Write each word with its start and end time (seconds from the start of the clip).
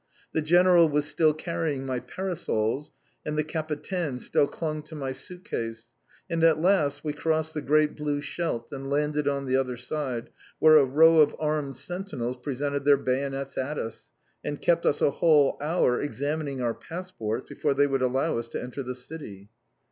The 0.33 0.41
General 0.41 0.89
was 0.89 1.05
still 1.05 1.31
carrying 1.31 1.85
my 1.85 1.99
parasols, 1.99 2.91
and 3.23 3.37
the 3.37 3.43
Capitaine 3.43 4.17
still 4.17 4.47
clung 4.47 4.81
to 4.81 4.95
my 4.95 5.11
suit 5.11 5.45
case, 5.45 5.89
and 6.27 6.43
at 6.43 6.57
last 6.57 7.03
we 7.03 7.13
crossed 7.13 7.53
the 7.53 7.61
great 7.61 7.95
blue 7.95 8.19
Scheldt, 8.19 8.71
and 8.71 8.89
landed 8.89 9.27
on 9.27 9.45
the 9.45 9.55
other 9.55 9.77
side, 9.77 10.31
where 10.57 10.77
a 10.77 10.85
row 10.85 11.19
of 11.19 11.35
armed 11.37 11.77
sentinels 11.77 12.37
presented 12.37 12.83
their 12.83 12.97
bayonets 12.97 13.59
at 13.59 13.77
us, 13.77 14.09
and 14.43 14.59
kept 14.59 14.87
us 14.87 15.03
a 15.03 15.11
whole 15.11 15.55
hour 15.61 16.01
examining 16.01 16.63
our 16.63 16.73
passports 16.73 17.47
before 17.47 17.75
they 17.75 17.85
would 17.85 18.01
allow 18.01 18.39
us 18.39 18.47
to 18.47 18.59
enter 18.59 18.81
the 18.81 18.95
city. 18.95 19.51